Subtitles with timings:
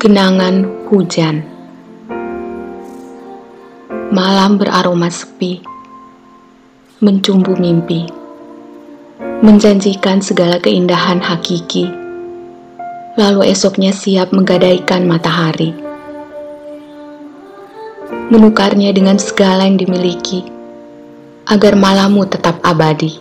[0.00, 1.44] Genangan hujan.
[4.08, 5.60] Malam beraroma sepi
[7.04, 8.08] Mencumbu mimpi
[9.44, 11.92] Menjanjikan segala keindahan hakiki.
[13.20, 15.76] Lalu esoknya siap menggadaikan matahari.
[18.32, 20.48] Menukarnya dengan segala yang dimiliki
[21.44, 23.20] Agar malammu tetap abadi.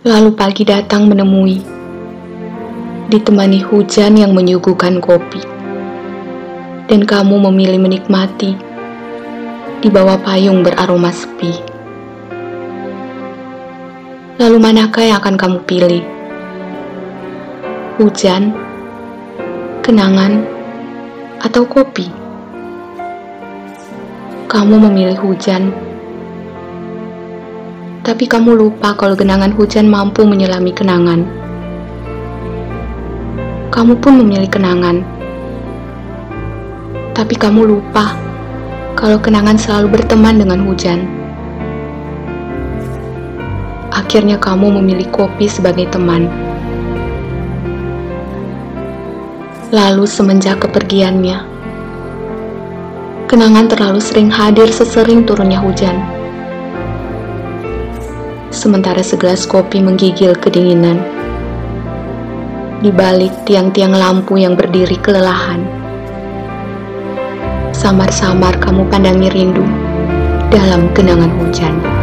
[0.00, 1.79] Lalu pagi datang menemui
[3.10, 5.42] ditemani hujan yang menyuguhkan kopi.
[6.86, 8.54] Dan kamu memilih menikmati
[9.82, 11.50] di bawah payung beraroma sepi.
[14.38, 16.02] Lalu manakah yang akan kamu pilih?
[17.98, 18.54] Hujan,
[19.82, 20.46] kenangan,
[21.42, 22.06] atau kopi?
[24.46, 25.74] Kamu memilih hujan,
[28.06, 31.49] tapi kamu lupa kalau genangan hujan mampu menyelami kenangan
[33.80, 35.00] kamu pun memilih kenangan.
[37.16, 38.12] Tapi kamu lupa
[38.92, 41.08] kalau kenangan selalu berteman dengan hujan.
[43.88, 46.28] Akhirnya kamu memilih kopi sebagai teman.
[49.72, 51.40] Lalu semenjak kepergiannya,
[53.32, 55.96] kenangan terlalu sering hadir sesering turunnya hujan.
[58.52, 61.19] Sementara segelas kopi menggigil kedinginan
[62.80, 65.60] di balik tiang-tiang lampu yang berdiri kelelahan.
[67.76, 69.64] Samar-samar kamu pandangi rindu
[70.48, 71.99] dalam genangan hujan.